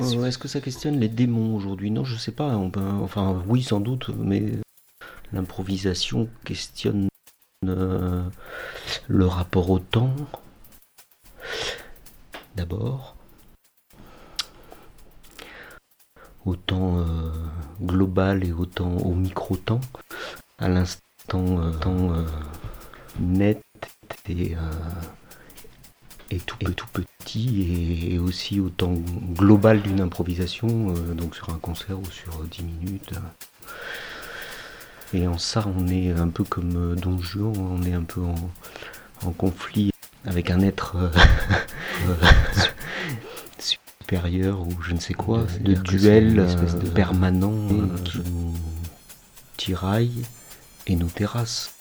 [0.00, 1.90] Euh, est-ce que ça questionne les démons aujourd'hui?
[1.90, 2.56] Non, je sais pas.
[2.56, 4.44] enfin, oui, sans doute, mais
[5.32, 7.08] l'improvisation questionne
[7.66, 8.22] euh,
[9.08, 10.14] le rapport au temps,
[12.54, 13.16] d'abord,
[16.44, 17.32] au temps euh,
[17.80, 19.80] global et au temps au micro-temps,
[20.58, 21.02] à l'instant
[21.80, 22.12] temps
[23.20, 23.62] net
[24.28, 24.56] et
[26.38, 26.56] tout
[26.92, 28.94] petit et, aussi au temps
[29.34, 33.12] global d'une improvisation, euh, donc sur un concert ou sur 10 minutes.
[35.14, 38.22] Et en ça, on est un peu comme euh, Don Juan, on est un peu
[38.22, 39.90] en, conflit
[40.24, 40.96] avec un être
[42.08, 42.14] euh,
[43.58, 46.46] supérieur ou je ne sais quoi, de duel
[46.94, 47.68] permanent
[48.04, 48.54] qui nous
[49.56, 50.22] tiraille
[50.86, 51.72] et nous terrasse.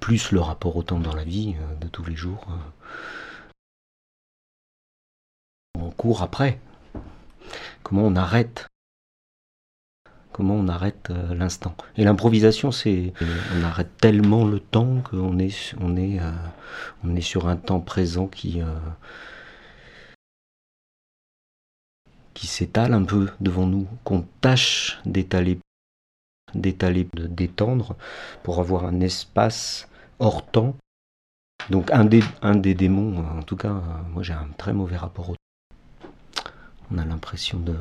[0.00, 2.46] Plus le rapport au temps dans la vie euh, de tous les jours.
[2.50, 2.56] Euh.
[5.78, 6.60] On court après.
[7.82, 8.68] Comment on arrête
[10.32, 13.12] Comment on arrête euh, l'instant Et l'improvisation, c'est
[13.54, 16.20] on arrête tellement le temps qu'on est on est
[17.04, 18.62] on est sur un temps présent qui
[22.34, 25.58] qui s'étale un peu devant nous, qu'on tâche d'étaler
[26.54, 27.96] d'étaler, de d'étendre
[28.42, 30.76] pour avoir un espace hors temps.
[31.70, 33.80] Donc un des, un des démons, en tout cas,
[34.12, 36.10] moi j'ai un très mauvais rapport au temps.
[36.90, 37.74] On a l'impression de...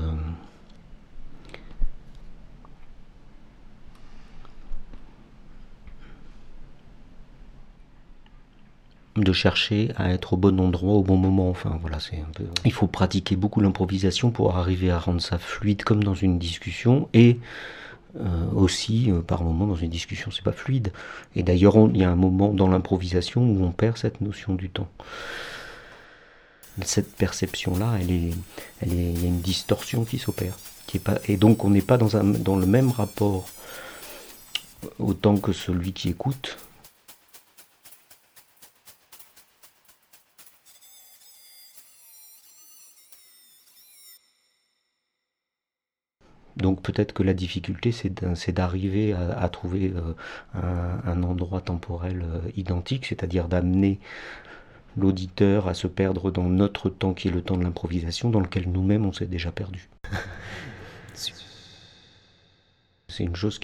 [9.18, 11.50] de chercher à être au bon endroit au bon moment.
[11.50, 12.46] Enfin voilà, c'est un peu.
[12.66, 17.10] Il faut pratiquer beaucoup l'improvisation pour arriver à rendre ça fluide comme dans une discussion
[17.14, 17.40] et
[18.20, 20.92] euh, aussi, euh, par moment, dans une discussion, c'est pas fluide.
[21.36, 24.70] Et d'ailleurs, il y a un moment dans l'improvisation où on perd cette notion du
[24.70, 24.90] temps.
[26.84, 28.31] Cette perception-là, elle est,
[28.81, 30.58] elle est, il y a une distorsion qui s'opère.
[30.88, 33.47] Qui est pas, et donc, on n'est pas dans, un, dans le même rapport
[35.00, 36.57] au temps que celui qui écoute,
[46.57, 50.13] Donc peut-être que la difficulté, c'est d'arriver à, trouver euh,
[51.06, 54.00] un, endroit temporel euh, identique, c'est-à-dire d'amener
[54.97, 58.69] l'auditeur à se perdre dans notre temps qui est le temps de l'improvisation, dans lequel
[58.69, 59.89] nous-mêmes on s'est déjà perdu.
[63.07, 63.59] c'est une chose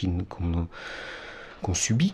[1.60, 2.14] qu'on subit,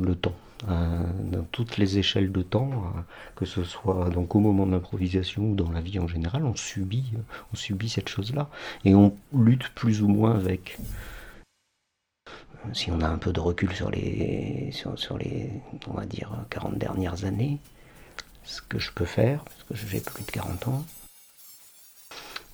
[0.00, 0.36] le temps.
[0.68, 3.00] Euh, dans toutes les échelles de temps, euh,
[3.34, 6.54] que ce soit donc au moment de l'improvisation ou dans la vie en général, on
[6.54, 7.12] subit,
[7.52, 8.48] on subit cette chose-là
[8.84, 10.78] et on lutte plus ou moins avec.
[12.72, 15.50] Si on a un peu de recul sur les, sur, les,
[15.86, 17.60] on va dire, 40 dernières années,
[18.42, 20.84] ce que je peux faire, parce que j'ai plus de 40 ans,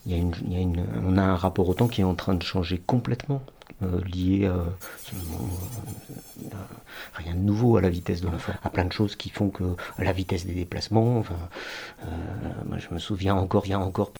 [0.06, 3.42] on a un rapport au temps qui est en train de changer complètement.
[3.82, 4.64] Euh, lié à
[7.14, 9.64] rien de nouveau à la vitesse de l'enfant, à plein de choses qui font que
[9.98, 11.18] la vitesse des déplacements.
[11.18, 11.34] Enfin,
[12.04, 12.06] euh,
[12.66, 14.12] moi je me souviens encore, il y a encore.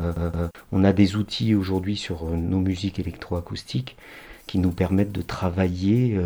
[0.00, 3.96] Euh, on a des outils aujourd'hui sur nos musiques électroacoustiques
[4.52, 6.20] qui nous permettent de travailler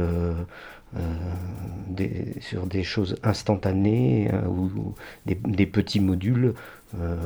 [2.40, 4.94] sur des choses instantanées ou,
[5.26, 6.54] des, petits modules
[7.00, 7.16] euh,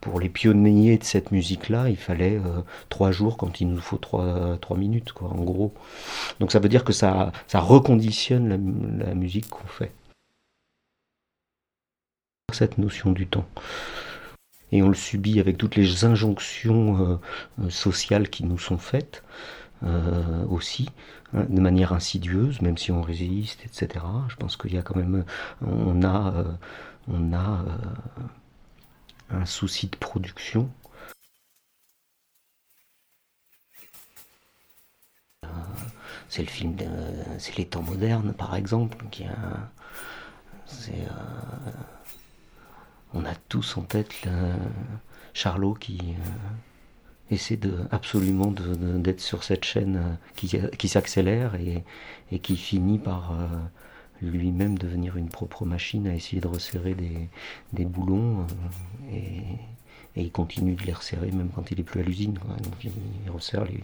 [0.00, 3.98] pour les pionniers de cette musique-là, il fallait euh, trois jours quand il nous faut
[3.98, 5.72] trois, trois minutes, quoi, en gros.
[6.40, 9.92] Donc ça veut dire que ça, ça reconditionne la, musique qu'on fait.
[12.52, 13.46] Cette notion du temps.
[14.72, 17.20] Et on le subit avec toutes les injonctions
[17.60, 19.22] euh, sociales qui nous sont faites
[20.48, 20.88] aussi,
[21.34, 24.04] hein, de manière insidieuse, même si on résiste, etc.
[24.28, 25.24] Je pense qu'il y a quand même,
[25.60, 26.44] on a,
[27.08, 27.64] on a
[29.32, 30.70] un souci de production.
[35.44, 35.48] Euh,
[36.28, 36.76] c'est le film,
[37.38, 39.70] c'est les temps modernes par exemple, qui a,
[40.88, 41.06] euh,
[43.14, 44.26] on a tous en tête
[45.34, 46.24] Charlot qui euh,
[47.32, 53.34] essaie de, absolument d'être sur cette chaîne qui, qui s'accélère et, qui finit par
[54.22, 56.94] lui-même devenir une propre machine à essayer de resserrer
[57.72, 58.46] des, boulons
[59.12, 59.16] euh,
[60.16, 62.38] et, il continue de les resserrer même quand il est plus à l'usine.
[62.84, 63.80] Il, resserre les,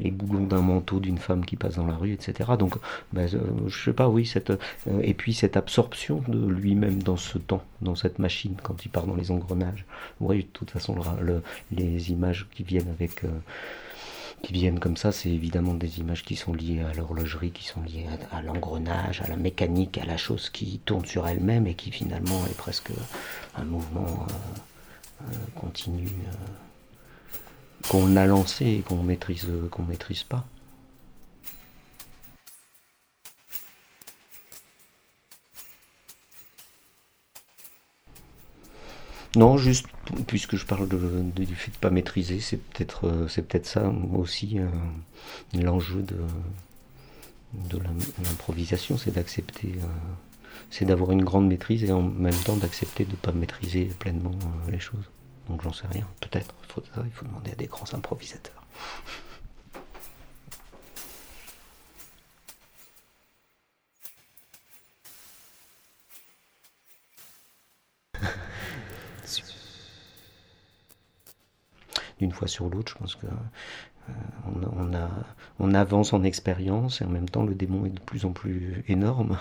[0.00, 2.50] les boulons d'un manteau d'une femme qui passe dans la rue, etc.
[2.58, 2.76] Donc,
[3.12, 4.56] ben, euh, je sais pas, oui, cette, euh,
[5.02, 9.06] et puis cette absorption de lui-même dans ce temps, dans cette machine, quand il part
[9.06, 9.84] dans les engrenages.
[10.20, 11.42] Oui, de toute façon, le,
[11.72, 13.24] les images qui viennent avec
[14.42, 17.82] qui viennent comme ça, c'est évidemment des images qui sont liées à l'horlogerie, qui sont
[17.82, 21.90] liées à, l'engrenage, à la mécanique, à la chose qui tourne sur elle-même et qui
[21.90, 22.90] finalement est presque
[23.56, 24.26] un mouvement
[25.22, 30.46] euh, euh, continu euh, qu'on a lancé et qu'on maîtrise, qu'on maîtrise pas.
[39.36, 39.86] Non, juste
[40.26, 44.58] puisque je parle du fait de pas maîtriser, c'est peut-être euh, c'est peut-être ça aussi
[44.58, 44.66] euh,
[45.54, 46.16] l'enjeu de,
[47.70, 47.78] de
[48.24, 49.86] l'improvisation, c'est d'accepter, euh,
[50.70, 54.38] c'est d'avoir une grande maîtrise et en même temps d'accepter de ne pas maîtriser pleinement
[54.70, 55.10] les choses.
[55.48, 56.54] Donc j'en sais rien, peut-être,
[57.04, 58.62] il faut demander à des grands improvisateurs.
[72.18, 72.92] d'une fois sur l'autre.
[72.92, 74.12] Je pense que euh,
[75.74, 79.38] avance en expérience et en même temps le démon est de plus en plus énorme.